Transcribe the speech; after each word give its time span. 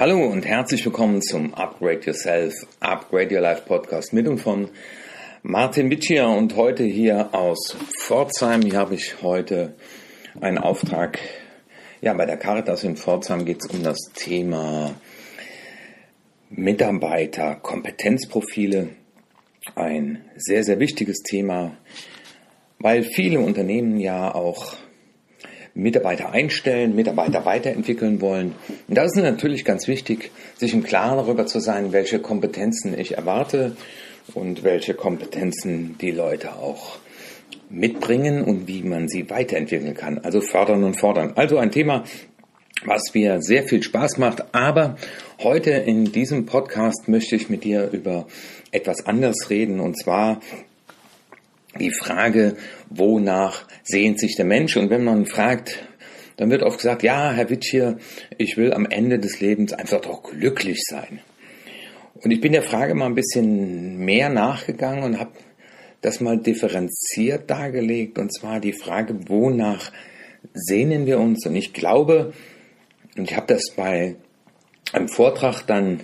Hallo 0.00 0.24
und 0.24 0.46
herzlich 0.46 0.82
willkommen 0.86 1.20
zum 1.20 1.52
Upgrade 1.52 2.00
Yourself, 2.06 2.54
Upgrade 2.80 3.34
Your 3.34 3.42
Life 3.42 3.64
Podcast 3.66 4.14
mit 4.14 4.26
und 4.28 4.38
von 4.38 4.70
Martin 5.42 5.90
Witschier 5.90 6.26
und 6.26 6.56
heute 6.56 6.84
hier 6.84 7.34
aus 7.34 7.76
Pforzheim. 7.98 8.62
Hier 8.62 8.78
habe 8.78 8.94
ich 8.94 9.20
heute 9.20 9.74
einen 10.40 10.56
Auftrag. 10.56 11.18
Ja, 12.00 12.14
bei 12.14 12.24
der 12.24 12.38
Caritas 12.38 12.82
in 12.82 12.96
Pforzheim 12.96 13.44
geht 13.44 13.58
es 13.60 13.66
um 13.66 13.82
das 13.82 13.98
Thema 14.14 14.94
Mitarbeiter, 16.48 17.56
Kompetenzprofile. 17.56 18.88
Ein 19.74 20.24
sehr, 20.34 20.64
sehr 20.64 20.80
wichtiges 20.80 21.18
Thema, 21.18 21.76
weil 22.78 23.02
viele 23.02 23.40
Unternehmen 23.40 24.00
ja 24.00 24.34
auch 24.34 24.76
Mitarbeiter 25.74 26.32
einstellen, 26.32 26.94
Mitarbeiter 26.94 27.44
weiterentwickeln 27.44 28.20
wollen. 28.20 28.54
Und 28.88 28.98
da 28.98 29.04
ist 29.04 29.16
es 29.16 29.22
natürlich 29.22 29.64
ganz 29.64 29.88
wichtig, 29.88 30.30
sich 30.56 30.74
im 30.74 30.82
Klaren 30.82 31.18
darüber 31.18 31.46
zu 31.46 31.60
sein, 31.60 31.92
welche 31.92 32.18
Kompetenzen 32.18 32.98
ich 32.98 33.16
erwarte 33.16 33.76
und 34.34 34.62
welche 34.62 34.94
Kompetenzen 34.94 35.96
die 36.00 36.10
Leute 36.10 36.54
auch 36.54 36.98
mitbringen 37.68 38.42
und 38.42 38.66
wie 38.68 38.82
man 38.82 39.08
sie 39.08 39.30
weiterentwickeln 39.30 39.94
kann. 39.94 40.18
Also 40.18 40.40
fördern 40.40 40.84
und 40.84 40.98
fordern. 40.98 41.32
Also 41.36 41.58
ein 41.58 41.70
Thema, 41.70 42.04
was 42.84 43.14
mir 43.14 43.40
sehr 43.40 43.62
viel 43.64 43.82
Spaß 43.82 44.18
macht. 44.18 44.54
Aber 44.54 44.96
heute 45.42 45.70
in 45.70 46.06
diesem 46.12 46.46
Podcast 46.46 47.08
möchte 47.08 47.36
ich 47.36 47.48
mit 47.48 47.64
dir 47.64 47.90
über 47.92 48.26
etwas 48.72 49.06
anderes 49.06 49.50
reden. 49.50 49.80
Und 49.80 49.98
zwar 49.98 50.40
die 51.78 51.92
Frage, 51.92 52.56
wonach 52.88 53.66
sehnt 53.84 54.18
sich 54.18 54.36
der 54.36 54.44
Mensch? 54.44 54.76
Und 54.76 54.90
wenn 54.90 55.04
man 55.04 55.26
fragt, 55.26 55.86
dann 56.36 56.50
wird 56.50 56.62
oft 56.62 56.78
gesagt, 56.78 57.02
ja, 57.02 57.32
Herr 57.32 57.50
Wittier, 57.50 57.98
ich 58.38 58.56
will 58.56 58.72
am 58.72 58.86
Ende 58.86 59.18
des 59.18 59.40
Lebens 59.40 59.72
einfach 59.72 60.00
doch 60.00 60.22
glücklich 60.22 60.82
sein. 60.88 61.20
Und 62.14 62.30
ich 62.30 62.40
bin 62.40 62.52
der 62.52 62.62
Frage 62.62 62.94
mal 62.94 63.06
ein 63.06 63.14
bisschen 63.14 63.98
mehr 63.98 64.28
nachgegangen 64.28 65.04
und 65.04 65.18
habe 65.18 65.32
das 66.00 66.20
mal 66.20 66.38
differenziert 66.38 67.50
dargelegt. 67.50 68.18
Und 68.18 68.34
zwar 68.34 68.60
die 68.60 68.72
Frage, 68.72 69.28
wonach 69.28 69.92
sehnen 70.54 71.06
wir 71.06 71.18
uns? 71.18 71.46
Und 71.46 71.56
ich 71.56 71.72
glaube, 71.72 72.32
und 73.16 73.30
ich 73.30 73.36
habe 73.36 73.46
das 73.46 73.72
bei 73.76 74.16
einem 74.92 75.08
Vortrag 75.08 75.62
dann 75.66 76.00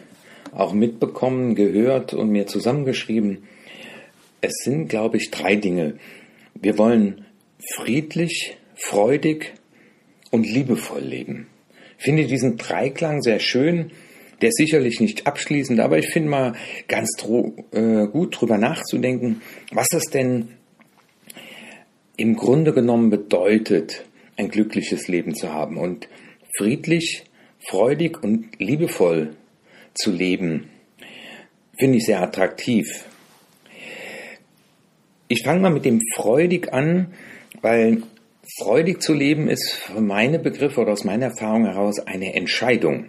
auch 0.53 0.72
mitbekommen, 0.72 1.55
gehört 1.55 2.14
und 2.14 2.31
mir 2.31 2.47
zusammengeschrieben, 2.47 3.44
es 4.47 4.64
sind, 4.64 4.89
glaube 4.89 5.16
ich, 5.16 5.30
drei 5.30 5.56
Dinge. 5.56 5.98
Wir 6.55 6.78
wollen 6.78 7.25
friedlich, 7.75 8.56
freudig 8.75 9.55
und 10.30 10.47
liebevoll 10.47 11.03
leben. 11.03 11.47
Ich 11.98 12.05
finde 12.05 12.27
diesen 12.27 12.56
Dreiklang 12.56 13.22
sehr 13.22 13.38
schön. 13.38 13.91
Der 14.41 14.50
ist 14.50 14.58
sicherlich 14.58 15.00
nicht 15.00 15.27
abschließend, 15.27 15.80
aber 15.80 15.98
ich 15.98 16.08
finde 16.08 16.28
mal 16.28 16.53
ganz 16.88 17.08
äh, 17.72 18.06
gut 18.06 18.38
drüber 18.38 18.58
nachzudenken, 18.58 19.41
was 19.72 19.86
es 19.94 20.05
denn 20.05 20.48
im 22.19 22.36
Grunde 22.36 22.72
genommen 22.72 23.10
bedeutet, 23.10 24.05
ein 24.36 24.48
glückliches 24.48 25.08
Leben 25.08 25.34
zu 25.34 25.53
haben 25.53 25.78
und 25.78 26.08
friedlich, 26.56 27.25
freudig 27.66 28.22
und 28.22 28.58
liebevoll 28.58 29.36
zu 29.94 30.12
leben. 30.12 30.69
Finde 31.78 31.98
ich 31.98 32.05
sehr 32.05 32.22
attraktiv. 32.22 32.86
Ich 35.28 35.42
fange 35.42 35.60
mal 35.60 35.70
mit 35.70 35.84
dem 35.84 36.00
freudig 36.14 36.72
an, 36.72 37.08
weil 37.60 38.02
freudig 38.58 39.02
zu 39.02 39.12
leben 39.12 39.48
ist 39.48 39.72
für 39.72 40.00
meine 40.00 40.38
Begriffe 40.38 40.80
oder 40.80 40.92
aus 40.92 41.02
meiner 41.02 41.27
Erfahrung 41.27 41.64
heraus 41.64 41.98
eine 41.98 42.34
Entscheidung. 42.34 43.06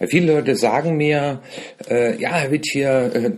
Weil 0.00 0.08
viele 0.08 0.34
Leute 0.34 0.56
sagen 0.56 0.96
mir, 0.96 1.40
äh, 1.88 2.20
ja, 2.20 2.34
Herr 2.34 2.50
Wittier, 2.50 3.12
äh, 3.14 3.30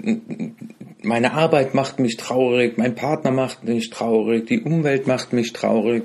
meine 1.03 1.34
Arbeit 1.34 1.75
macht 1.75 2.00
mich 2.00 2.17
traurig, 2.17 2.78
mein 2.78 2.94
Partner 2.94 3.31
macht 3.31 3.62
mich 3.65 3.91
traurig, 3.91 4.47
die 4.47 4.62
Umwelt 4.62 5.06
macht 5.06 5.34
mich 5.34 5.53
traurig, 5.53 6.05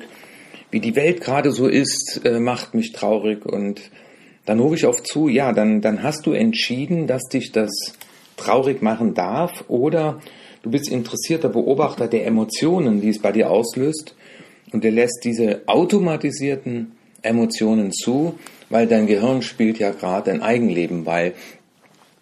wie 0.72 0.82
die 0.82 0.96
Welt 0.98 1.22
gerade 1.22 1.52
so 1.52 1.68
ist, 1.68 2.22
äh, 2.26 2.40
macht 2.42 2.74
mich 2.74 2.92
traurig. 2.92 3.46
Und 3.46 3.92
dann 4.46 4.60
rufe 4.60 4.76
ich 4.76 4.86
oft 4.86 5.08
zu, 5.08 5.30
ja, 5.30 5.54
dann, 5.54 5.80
dann 5.80 6.04
hast 6.04 6.26
du 6.26 6.34
entschieden, 6.34 7.08
dass 7.08 7.24
dich 7.30 7.54
das 7.54 7.72
traurig 8.36 8.82
machen 8.82 9.14
darf 9.14 9.64
oder 9.70 10.20
Du 10.64 10.72
bist 10.72 10.90
interessierter 10.90 11.50
Beobachter 11.50 12.08
der 12.08 12.26
Emotionen, 12.26 13.02
die 13.02 13.10
es 13.10 13.20
bei 13.20 13.34
dir 13.34 13.52
auslöst, 13.52 14.16
und 14.72 14.84
du 14.84 14.90
lässt 14.90 15.20
diese 15.24 15.62
automatisierten 15.68 16.94
Emotionen 17.22 17.92
zu, 17.92 18.40
weil 18.70 18.88
dein 18.88 19.06
Gehirn 19.06 19.42
spielt 19.42 19.78
ja 19.78 19.92
gerade 19.92 20.32
ein 20.32 20.42
Eigenleben, 20.42 21.06
weil 21.06 21.34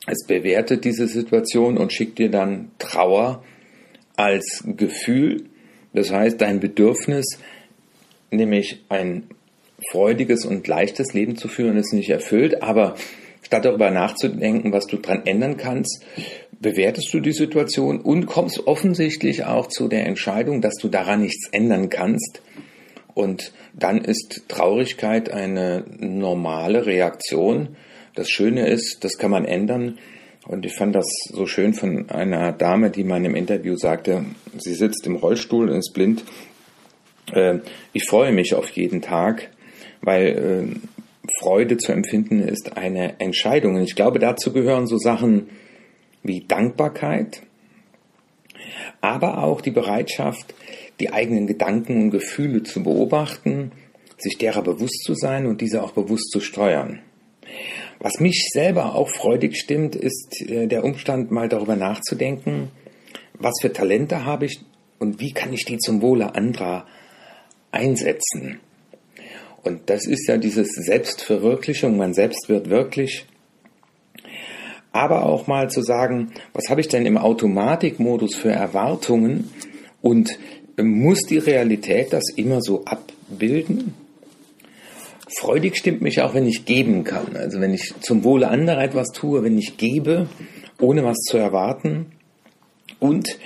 es 0.08 0.26
bewertet 0.26 0.84
diese 0.84 1.08
Situation 1.08 1.78
und 1.78 1.94
schickt 1.94 2.18
dir 2.18 2.30
dann 2.30 2.72
Trauer 2.80 3.44
als 4.18 4.64
Gefühl. 4.66 5.46
Das 5.94 6.12
heißt, 6.12 6.42
dein 6.42 6.60
Bedürfnis, 6.60 7.38
nämlich 8.32 8.84
ein 8.90 9.28
freudiges 9.92 10.46
und 10.46 10.68
leichtes 10.68 11.14
Leben 11.14 11.36
zu 11.36 11.48
führen, 11.48 11.78
ist 11.78 11.94
nicht 11.94 12.10
erfüllt. 12.10 12.64
Aber 12.64 12.96
statt 13.44 13.66
darüber 13.66 13.92
nachzudenken, 13.92 14.74
was 14.74 14.88
du 14.88 14.98
dran 14.98 15.26
ändern 15.26 15.58
kannst, 15.58 16.04
bewertest 16.62 17.14
du 17.14 17.20
die 17.20 17.32
Situation 17.32 18.00
und 18.00 18.28
kommst 18.28 18.68
offensichtlich 18.68 19.46
auch 19.46 19.68
zu 19.68 19.88
der 19.88 20.06
Entscheidung, 20.06 20.62
dass 20.62 20.76
du 20.76 20.88
daran 20.88 21.22
nichts 21.22 21.50
ändern 21.52 21.90
kannst. 21.90 22.42
Und 23.14 23.52
dann 23.74 24.00
ist 24.00 24.44
Traurigkeit 24.48 25.32
eine 25.32 25.84
normale 26.00 26.86
Reaktion. 26.86 27.76
Das 28.16 28.30
Schöne 28.30 28.68
ist, 28.68 29.04
das 29.04 29.18
kann 29.18 29.32
man 29.32 29.46
ändern. 29.46 29.98
Und 30.48 30.66
ich 30.66 30.74
fand 30.74 30.96
das 30.96 31.06
so 31.30 31.46
schön 31.46 31.74
von 31.74 32.10
einer 32.10 32.52
Dame, 32.52 32.90
die 32.90 33.04
mal 33.04 33.24
im 33.24 33.36
Interview 33.36 33.76
sagte, 33.76 34.26
sie 34.58 34.74
sitzt 34.74 35.06
im 35.06 35.16
Rollstuhl 35.16 35.70
und 35.70 35.78
ist 35.78 35.94
blind. 35.94 36.24
Äh, 37.34 37.60
ich 37.94 38.06
freue 38.06 38.32
mich 38.32 38.54
auf 38.54 38.70
jeden 38.72 39.02
Tag, 39.02 39.50
weil 40.02 40.28
äh, 40.28 41.30
Freude 41.40 41.78
zu 41.78 41.92
empfinden 41.92 42.42
ist 42.42 42.78
eine 42.78 43.20
Entscheidung. 43.20 43.76
Und 43.76 43.84
ich 43.84 43.96
glaube, 43.96 44.20
dazu 44.20 44.52
gehören 44.52 44.88
so 44.88 44.98
Sachen 44.98 45.50
wie 46.24 46.46
Dankbarkeit, 46.48 47.44
aber 49.02 49.44
auch 49.44 49.62
die 49.62 49.72
Bereitschaft, 49.72 50.54
die 51.00 51.12
eigenen 51.12 51.48
Gedanken 51.48 52.04
und 52.04 52.12
Gefühle 52.12 52.64
zu 52.64 52.84
beobachten, 52.84 53.72
sich 54.18 54.38
derer 54.38 54.62
bewusst 54.62 55.04
zu 55.04 55.16
sein 55.16 55.48
und 55.48 55.62
diese 55.62 55.84
auch 55.84 55.92
bewusst 55.92 56.30
zu 56.32 56.40
steuern. 56.40 57.00
Was 58.00 58.20
mich 58.20 58.50
selber 58.52 58.96
auch 58.96 59.10
freudig 59.10 59.58
stimmt, 59.58 59.96
ist 59.96 60.42
äh, 60.42 60.68
der 60.68 60.84
Umstand, 60.84 61.32
mal 61.32 61.50
darüber 61.50 61.76
nachzudenken, 61.76 62.70
was 63.34 63.54
für 63.62 63.74
Talente 63.74 64.26
habe 64.26 64.46
ich 64.46 64.60
und 65.00 65.20
wie 65.20 65.32
kann 65.32 65.54
ich 65.54 65.66
die 65.66 65.78
zum 65.78 66.02
Wohle 66.02 66.36
anderer 66.36 66.86
einsetzen. 67.72 68.60
Und 69.64 69.90
das 69.90 70.08
ist 70.08 70.28
ja 70.28 70.38
dieses 70.38 70.70
Selbstverwirklichung, 70.70 71.98
man 71.98 72.14
selbst 72.14 72.50
wird 72.50 72.70
wirklich 72.70 73.26
aber 74.92 75.26
auch 75.26 75.48
mal 75.48 75.70
zu 75.70 75.82
sagen, 75.82 76.32
was 76.54 76.70
habe 76.70 76.82
ich 76.82 76.88
denn 76.88 77.06
im 77.06 77.18
Automatikmodus 77.18 78.36
für 78.36 78.52
Erwartungen 78.52 79.50
und 80.02 80.38
muss 80.82 81.22
die 81.22 81.38
Realität 81.38 82.14
das 82.14 82.24
immer 82.36 82.62
so 82.62 82.84
abbilden? 82.86 83.94
Freudig 85.40 85.78
stimmt 85.78 86.02
mich 86.02 86.22
auch, 86.22 86.34
wenn 86.34 86.46
ich 86.46 86.66
geben 86.66 87.06
kann. 87.06 87.36
Also 87.36 87.62
wenn 87.62 87.74
ich 87.74 87.94
zum 88.02 88.24
Wohle 88.24 88.50
anderer 88.50 88.84
etwas 88.84 89.08
tue, 89.10 89.44
wenn 89.44 89.58
ich 89.58 89.78
gebe, 89.78 90.28
ohne 90.80 91.06
was 91.06 91.18
zu 91.20 91.38
erwarten 91.38 92.08
und 93.00 93.38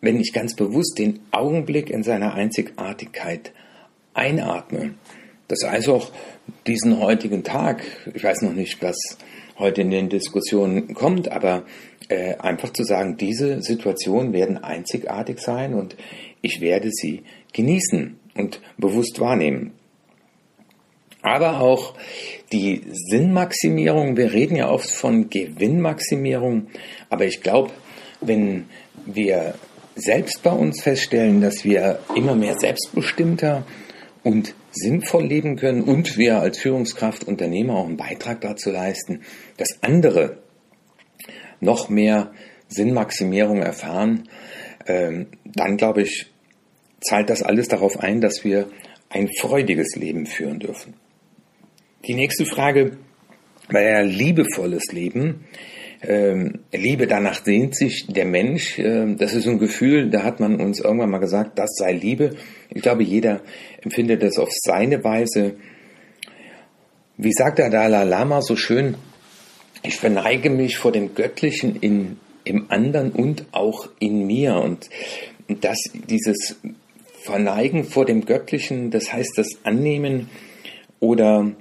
wenn 0.00 0.20
ich 0.20 0.32
ganz 0.32 0.56
bewusst 0.56 0.98
den 0.98 1.20
Augenblick 1.30 1.90
in 1.90 2.02
seiner 2.02 2.34
Einzigartigkeit 2.34 3.52
einatme. 4.14 4.94
Das 5.48 5.62
heißt 5.64 5.88
auch 5.88 6.10
diesen 6.66 6.98
heutigen 7.00 7.44
Tag, 7.44 7.82
ich 8.14 8.24
weiß 8.24 8.42
noch 8.42 8.52
nicht, 8.52 8.82
was 8.82 8.96
heute 9.58 9.82
in 9.82 9.90
den 9.90 10.08
Diskussionen 10.08 10.94
kommt, 10.94 11.30
aber 11.30 11.64
äh, 12.08 12.36
einfach 12.36 12.72
zu 12.72 12.84
sagen, 12.84 13.16
diese 13.16 13.62
Situationen 13.62 14.32
werden 14.32 14.58
einzigartig 14.58 15.40
sein 15.40 15.74
und 15.74 15.96
ich 16.42 16.60
werde 16.60 16.90
sie 16.90 17.22
genießen 17.52 18.18
und 18.36 18.60
bewusst 18.76 19.18
wahrnehmen. 19.20 19.72
Aber 21.22 21.60
auch 21.60 21.94
die 22.52 22.82
Sinnmaximierung, 22.92 24.16
wir 24.16 24.32
reden 24.32 24.56
ja 24.56 24.70
oft 24.70 24.90
von 24.90 25.28
Gewinnmaximierung, 25.28 26.68
aber 27.10 27.24
ich 27.24 27.40
glaube, 27.40 27.70
wenn 28.20 28.66
wir 29.06 29.54
selbst 29.96 30.42
bei 30.42 30.52
uns 30.52 30.82
feststellen, 30.82 31.40
dass 31.40 31.64
wir 31.64 31.98
immer 32.14 32.36
mehr 32.36 32.58
selbstbestimmter 32.58 33.64
und 34.22 34.54
sinnvoll 34.76 35.26
leben 35.26 35.56
können 35.56 35.82
und 35.82 36.16
wir 36.16 36.40
als 36.40 36.58
Führungskraft, 36.58 37.24
Unternehmer 37.24 37.76
auch 37.76 37.86
einen 37.86 37.96
Beitrag 37.96 38.40
dazu 38.40 38.70
leisten, 38.70 39.22
dass 39.56 39.82
andere 39.82 40.38
noch 41.60 41.88
mehr 41.88 42.32
Sinnmaximierung 42.68 43.62
erfahren, 43.62 44.28
ähm, 44.86 45.28
dann 45.44 45.76
glaube 45.76 46.02
ich, 46.02 46.26
zahlt 47.00 47.30
das 47.30 47.42
alles 47.42 47.68
darauf 47.68 48.00
ein, 48.00 48.20
dass 48.20 48.44
wir 48.44 48.68
ein 49.08 49.28
freudiges 49.40 49.96
Leben 49.96 50.26
führen 50.26 50.58
dürfen. 50.58 50.94
Die 52.06 52.14
nächste 52.14 52.44
Frage, 52.44 52.98
weil 53.68 53.84
ja 53.84 54.00
liebevolles 54.00 54.92
Leben, 54.92 55.44
ähm, 56.02 56.60
Liebe, 56.72 57.06
danach 57.06 57.44
sehnt 57.44 57.76
sich 57.76 58.06
der 58.06 58.26
Mensch. 58.26 58.78
Äh, 58.78 59.14
das 59.16 59.34
ist 59.34 59.46
ein 59.46 59.58
Gefühl, 59.58 60.10
da 60.10 60.22
hat 60.22 60.40
man 60.40 60.60
uns 60.60 60.80
irgendwann 60.80 61.10
mal 61.10 61.18
gesagt, 61.18 61.58
das 61.58 61.70
sei 61.76 61.92
Liebe. 61.92 62.36
Ich 62.70 62.82
glaube, 62.82 63.02
jeder 63.02 63.40
empfindet 63.82 64.22
das 64.22 64.38
auf 64.38 64.50
seine 64.52 65.02
Weise. 65.04 65.54
Wie 67.16 67.32
sagt 67.32 67.58
der 67.58 67.70
Dalai 67.70 68.04
Lama 68.04 68.42
so 68.42 68.56
schön, 68.56 68.96
ich 69.82 69.96
verneige 69.96 70.50
mich 70.50 70.76
vor 70.76 70.92
dem 70.92 71.14
Göttlichen 71.14 71.76
in, 71.76 72.18
im 72.44 72.70
anderen 72.70 73.12
und 73.12 73.46
auch 73.52 73.88
in 73.98 74.26
mir. 74.26 74.56
Und 74.56 74.90
das, 75.48 75.78
dieses 76.08 76.58
Verneigen 77.22 77.84
vor 77.84 78.04
dem 78.04 78.24
Göttlichen, 78.24 78.90
das 78.90 79.12
heißt 79.12 79.32
das 79.36 79.48
Annehmen 79.64 80.28
oder 81.00 81.52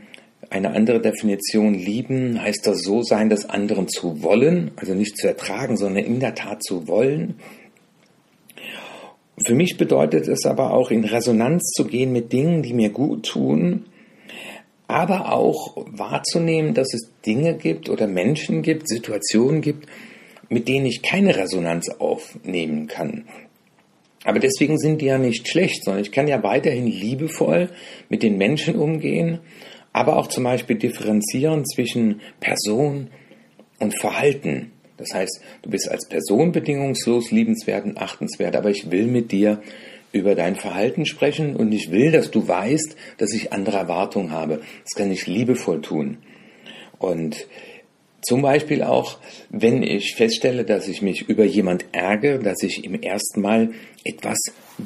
eine 0.55 0.71
andere 0.71 1.01
Definition, 1.01 1.73
lieben, 1.73 2.41
heißt 2.41 2.65
das 2.65 2.81
so 2.81 3.01
sein, 3.03 3.29
das 3.29 3.49
anderen 3.49 3.89
zu 3.89 4.23
wollen, 4.23 4.71
also 4.77 4.93
nicht 4.93 5.17
zu 5.17 5.27
ertragen, 5.27 5.75
sondern 5.75 6.05
in 6.05 6.21
der 6.21 6.33
Tat 6.33 6.63
zu 6.63 6.87
wollen. 6.87 7.35
Für 9.45 9.53
mich 9.53 9.75
bedeutet 9.75 10.29
es 10.29 10.45
aber 10.45 10.73
auch, 10.73 10.91
in 10.91 11.03
Resonanz 11.03 11.71
zu 11.75 11.83
gehen 11.83 12.13
mit 12.13 12.31
Dingen, 12.31 12.63
die 12.63 12.73
mir 12.73 12.89
gut 12.89 13.25
tun, 13.25 13.85
aber 14.87 15.33
auch 15.33 15.75
wahrzunehmen, 15.75 16.73
dass 16.73 16.93
es 16.93 17.11
Dinge 17.25 17.55
gibt 17.55 17.89
oder 17.89 18.07
Menschen 18.07 18.61
gibt, 18.61 18.87
Situationen 18.87 19.59
gibt, 19.59 19.89
mit 20.47 20.69
denen 20.69 20.85
ich 20.85 21.01
keine 21.01 21.35
Resonanz 21.35 21.89
aufnehmen 21.89 22.87
kann. 22.87 23.25
Aber 24.23 24.39
deswegen 24.39 24.77
sind 24.77 25.01
die 25.01 25.07
ja 25.07 25.17
nicht 25.17 25.49
schlecht, 25.49 25.83
sondern 25.83 26.01
ich 26.01 26.13
kann 26.13 26.29
ja 26.29 26.41
weiterhin 26.43 26.87
liebevoll 26.87 27.69
mit 28.07 28.23
den 28.23 28.37
Menschen 28.37 28.75
umgehen, 28.75 29.39
aber 29.95 30.18
auch 30.18 30.27
zum 30.27 30.44
Beispiel 30.44 30.75
differenzieren 30.75 31.65
zwischen 31.65 32.19
Person 32.42 33.07
und 33.80 33.97
Verhalten. 33.97 34.74
Das 34.97 35.13
heißt, 35.13 35.39
du 35.62 35.69
bist 35.69 35.89
als 35.89 36.09
Person 36.09 36.51
bedingungslos 36.51 37.31
liebenswert 37.31 37.86
und 37.86 37.97
achtenswert, 37.97 38.57
aber 38.57 38.69
ich 38.69 38.92
will 38.92 39.07
mit 39.07 39.31
dir 39.31 39.62
über 40.12 40.36
dein 40.36 40.57
Verhalten 40.57 41.06
sprechen 41.06 41.56
und 41.56 41.71
ich 41.71 41.92
will, 41.92 42.12
dass 42.12 42.30
du 42.30 42.45
weißt, 42.45 42.97
dass 43.19 43.33
ich 43.33 43.53
andere 43.53 43.77
Erwartungen 43.77 44.31
habe. 44.31 44.59
Das 44.83 44.95
kann 44.97 45.12
ich 45.12 45.27
liebevoll 45.27 45.80
tun. 45.80 46.18
Und 47.00 47.48
zum 48.25 48.42
Beispiel 48.42 48.81
auch, 48.81 49.18
wenn 49.50 49.83
ich 49.83 50.16
feststelle, 50.16 50.66
dass 50.66 50.88
ich 50.88 51.01
mich 51.01 51.30
über 51.30 51.45
jemand 51.45 51.86
ärgere, 51.92 52.39
dass 52.39 52.63
ich 52.63 52.83
ihm 52.83 52.98
erstmal 53.01 53.69
etwas 54.04 54.38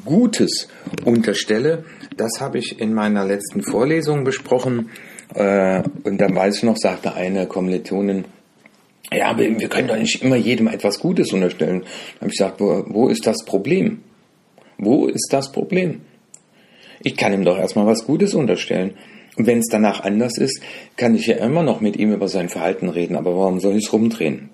Gutes 0.04 0.68
unterstelle. 1.06 1.86
Das 2.18 2.42
habe 2.42 2.58
ich 2.58 2.80
in 2.80 2.94
meiner 2.94 3.26
letzten 3.26 3.64
Vorlesung 3.64 4.24
besprochen. 4.24 4.90
Äh, 5.36 5.84
und 6.04 6.20
dann 6.20 6.36
weiß 6.36 6.58
ich 6.58 6.64
noch, 6.64 6.78
sagte 6.78 7.14
eine 7.14 7.48
Kommilitonin, 7.48 8.26
ja, 9.12 9.36
wir 9.38 9.70
können 9.70 9.88
doch 9.88 9.98
nicht 9.98 10.22
immer 10.22 10.36
jedem 10.36 10.68
etwas 10.68 11.00
Gutes 11.00 11.34
unterstellen. 11.34 11.82
Da 11.82 12.22
habe 12.22 12.32
ich 12.32 12.38
gesagt, 12.38 12.60
wo, 12.60 12.84
wo 12.88 13.08
ist 13.08 13.26
das 13.26 13.44
Problem? 13.44 14.04
Wo 14.78 15.08
ist 15.08 15.30
das 15.32 15.52
Problem? 15.52 16.02
Ich 17.02 17.16
kann 17.16 17.34
ihm 17.34 17.46
doch 17.46 17.58
erstmal 17.58 17.88
was 17.88 18.06
Gutes 18.06 18.34
unterstellen. 18.34 18.96
Wenn 19.42 19.60
es 19.60 19.68
danach 19.68 20.04
anders 20.04 20.38
ist, 20.38 20.62
kann 20.98 21.16
ich 21.16 21.28
ja 21.28 21.38
immer 21.38 21.64
noch 21.64 21.80
mit 21.80 21.96
ihm 21.96 22.12
über 22.12 22.28
sein 22.28 22.50
Verhalten 22.50 22.90
reden. 22.90 23.16
Aber 23.16 23.38
warum 23.38 23.62
soll 23.62 23.78
ich 23.78 23.86
es 23.86 23.94
rumdrehen? 23.94 24.50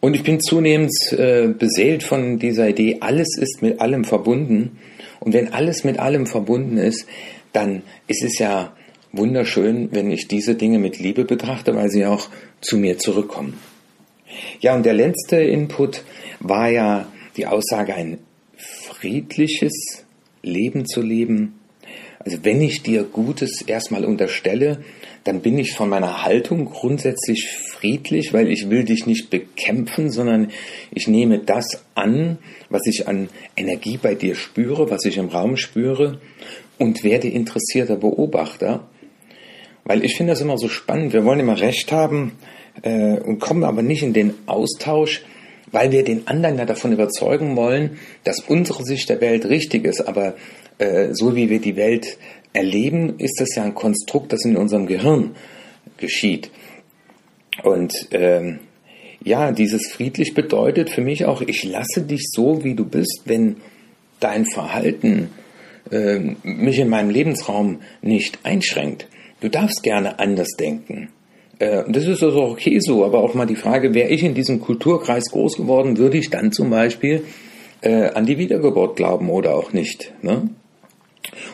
Und 0.00 0.14
ich 0.14 0.24
bin 0.24 0.40
zunehmend 0.40 0.92
äh, 1.12 1.48
beseelt 1.48 2.02
von 2.02 2.38
dieser 2.38 2.68
Idee, 2.68 2.98
alles 3.00 3.36
ist 3.38 3.62
mit 3.62 3.80
allem 3.80 4.04
verbunden. 4.04 4.78
Und 5.20 5.32
wenn 5.32 5.52
alles 5.52 5.84
mit 5.84 5.98
allem 5.98 6.26
verbunden 6.26 6.76
ist, 6.76 7.06
dann 7.52 7.82
ist 8.08 8.24
es 8.24 8.38
ja 8.38 8.72
wunderschön, 9.12 9.88
wenn 9.92 10.10
ich 10.10 10.28
diese 10.28 10.54
Dinge 10.54 10.78
mit 10.78 10.98
Liebe 10.98 11.24
betrachte, 11.24 11.74
weil 11.74 11.88
sie 11.88 12.06
auch 12.06 12.28
zu 12.60 12.76
mir 12.76 12.98
zurückkommen. 12.98 13.58
Ja, 14.60 14.74
und 14.74 14.84
der 14.84 14.94
letzte 14.94 15.36
Input 15.36 16.02
war 16.40 16.68
ja 16.68 17.06
die 17.36 17.46
Aussage, 17.46 17.94
ein 17.94 18.18
friedliches 18.56 20.04
Leben 20.42 20.86
zu 20.86 21.02
leben. 21.02 21.54
Also 22.24 22.38
wenn 22.42 22.60
ich 22.60 22.82
dir 22.82 23.04
Gutes 23.04 23.62
erstmal 23.62 24.04
unterstelle, 24.04 24.82
dann 25.24 25.40
bin 25.40 25.58
ich 25.58 25.74
von 25.74 25.88
meiner 25.88 26.24
Haltung 26.24 26.66
grundsätzlich 26.66 27.48
friedlich, 27.48 28.32
weil 28.32 28.50
ich 28.50 28.70
will 28.70 28.84
dich 28.84 29.06
nicht 29.06 29.30
bekämpfen, 29.30 30.10
sondern 30.10 30.50
ich 30.90 31.06
nehme 31.06 31.38
das 31.38 31.84
an, 31.94 32.38
was 32.70 32.82
ich 32.86 33.08
an 33.08 33.28
Energie 33.56 33.98
bei 34.00 34.14
dir 34.14 34.34
spüre, 34.34 34.90
was 34.90 35.04
ich 35.04 35.16
im 35.16 35.28
Raum 35.28 35.56
spüre 35.56 36.20
und 36.78 37.04
werde 37.04 37.28
interessierter 37.28 37.96
Beobachter. 37.96 38.88
Weil 39.84 40.04
ich 40.04 40.16
finde 40.16 40.32
das 40.32 40.40
immer 40.40 40.58
so 40.58 40.68
spannend. 40.68 41.12
Wir 41.12 41.24
wollen 41.24 41.40
immer 41.40 41.60
Recht 41.60 41.92
haben 41.92 42.32
äh, 42.82 43.18
und 43.20 43.38
kommen 43.38 43.64
aber 43.64 43.82
nicht 43.82 44.02
in 44.02 44.12
den 44.12 44.34
Austausch, 44.46 45.22
weil 45.70 45.92
wir 45.92 46.04
den 46.04 46.26
anderen 46.26 46.58
ja 46.58 46.64
davon 46.64 46.92
überzeugen 46.92 47.56
wollen, 47.56 47.98
dass 48.24 48.40
unsere 48.40 48.84
Sicht 48.84 49.08
der 49.08 49.20
Welt 49.20 49.46
richtig 49.46 49.84
ist. 49.84 50.06
Aber 50.06 50.34
äh, 50.78 51.08
so 51.12 51.34
wie 51.36 51.50
wir 51.50 51.60
die 51.60 51.76
Welt 51.76 52.18
erleben, 52.52 53.18
ist 53.18 53.40
das 53.40 53.54
ja 53.54 53.64
ein 53.64 53.74
Konstrukt, 53.74 54.32
das 54.32 54.44
in 54.44 54.56
unserem 54.56 54.86
Gehirn 54.86 55.36
geschieht. 55.96 56.50
Und 57.62 57.92
ähm, 58.12 58.60
ja, 59.22 59.52
dieses 59.52 59.90
friedlich 59.90 60.34
bedeutet 60.34 60.90
für 60.90 61.00
mich 61.00 61.24
auch, 61.24 61.42
ich 61.42 61.64
lasse 61.64 62.02
dich 62.02 62.28
so, 62.30 62.64
wie 62.64 62.74
du 62.74 62.84
bist, 62.84 63.22
wenn 63.24 63.56
dein 64.20 64.46
Verhalten 64.46 65.30
äh, 65.90 66.18
mich 66.42 66.78
in 66.78 66.88
meinem 66.88 67.10
Lebensraum 67.10 67.80
nicht 68.02 68.38
einschränkt. 68.44 69.08
Du 69.40 69.48
darfst 69.48 69.82
gerne 69.82 70.18
anders 70.18 70.50
denken. 70.58 71.10
Äh, 71.58 71.84
das 71.88 72.06
ist 72.06 72.22
also 72.22 72.42
okay 72.42 72.78
so, 72.80 73.04
aber 73.04 73.22
auch 73.22 73.34
mal 73.34 73.46
die 73.46 73.56
Frage, 73.56 73.94
wäre 73.94 74.10
ich 74.10 74.22
in 74.22 74.34
diesem 74.34 74.60
Kulturkreis 74.60 75.30
groß 75.30 75.56
geworden, 75.56 75.98
würde 75.98 76.18
ich 76.18 76.30
dann 76.30 76.52
zum 76.52 76.70
Beispiel 76.70 77.24
äh, 77.80 78.10
an 78.10 78.26
die 78.26 78.38
Wiedergeburt 78.38 78.96
glauben 78.96 79.30
oder 79.30 79.56
auch 79.56 79.72
nicht. 79.72 80.12
Ne? 80.22 80.50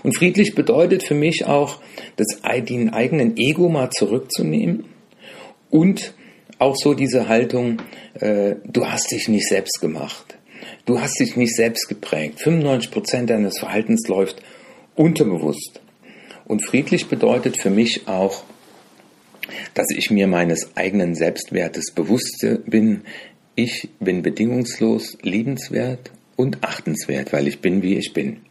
Und 0.02 0.16
friedlich 0.16 0.54
bedeutet 0.54 1.04
für 1.06 1.14
mich 1.14 1.46
auch, 1.46 1.81
das, 2.16 2.40
den 2.69 2.90
eigenen 2.90 3.36
Ego 3.36 3.69
mal 3.69 3.90
zurückzunehmen 3.90 4.84
und 5.70 6.14
auch 6.58 6.76
so 6.76 6.94
diese 6.94 7.28
Haltung, 7.28 7.82
äh, 8.20 8.56
du 8.64 8.86
hast 8.86 9.10
dich 9.10 9.28
nicht 9.28 9.48
selbst 9.48 9.81
gemacht. 9.81 10.38
Du 10.86 11.00
hast 11.00 11.19
dich 11.19 11.36
nicht 11.36 11.55
selbst 11.55 11.88
geprägt. 11.88 12.38
95% 12.41 13.26
deines 13.26 13.58
Verhaltens 13.58 14.06
läuft 14.08 14.43
unterbewusst. 14.94 15.81
Und 16.46 16.64
friedlich 16.64 17.08
bedeutet 17.08 17.60
für 17.60 17.70
mich 17.70 18.06
auch, 18.06 18.44
dass 19.74 19.86
ich 19.91 20.10
mir 20.10 20.26
meines 20.26 20.76
eigenen 20.76 21.14
Selbstwertes 21.14 21.93
bewusst 21.94 22.46
bin. 22.67 23.03
Ich 23.55 23.88
bin 24.00 24.22
bedingungslos 24.22 25.19
liebenswert 25.22 26.10
und 26.36 26.62
achtenswert, 26.62 27.32
weil 27.32 27.48
ich 27.48 27.60
bin, 27.60 27.82
wie 27.82 27.96
ich 27.96 28.12
bin. 28.12 28.43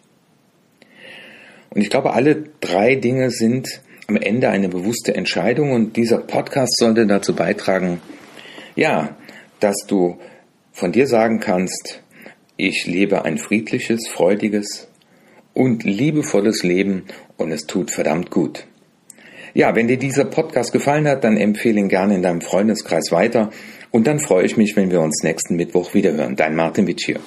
Und 1.74 1.82
ich 1.82 1.90
glaube, 1.90 2.14
alle 2.14 2.44
drei 2.60 2.96
Dinge 2.96 3.32
sind 3.32 3.82
am 4.08 4.18
Ende 4.18 4.50
eine 4.50 4.70
bewusste 4.70 5.16
Entscheidung 5.16 5.72
und 5.72 5.96
dieser 5.96 6.20
Podcast 6.20 6.78
sollte 6.78 7.08
dazu 7.08 7.36
beitragen, 7.36 8.02
ja, 8.76 9.16
dass 9.60 9.78
du 9.88 10.18
von 10.72 10.92
dir 10.92 11.08
sagen 11.08 11.40
kannst, 11.40 12.02
ich 12.58 12.86
lebe 12.86 13.26
ein 13.26 13.38
friedliches, 13.38 14.08
freudiges 14.08 14.88
und 15.54 15.84
liebevolles 15.84 16.64
Leben 16.64 17.06
und 17.38 17.52
es 17.52 17.66
tut 17.66 17.92
verdammt 17.92 18.30
gut. 18.30 18.68
Ja, 19.56 19.76
wenn 19.76 19.88
dir 19.88 19.98
dieser 19.98 20.26
Podcast 20.26 20.74
gefallen 20.74 21.08
hat, 21.08 21.24
dann 21.24 21.38
empfehle 21.38 21.80
ihn 21.80 21.90
gerne 21.90 22.16
in 22.16 22.24
deinem 22.24 22.42
Freundeskreis 22.42 23.12
weiter 23.12 23.52
und 23.92 24.08
dann 24.08 24.20
freue 24.20 24.46
ich 24.46 24.58
mich, 24.58 24.76
wenn 24.76 24.92
wir 24.92 25.02
uns 25.02 25.24
nächsten 25.24 25.56
Mittwoch 25.56 25.94
wiederhören. 25.94 26.36
Dein 26.36 26.56
Martin 26.56 26.88
Witsch 26.88 27.06
hier. 27.06 27.20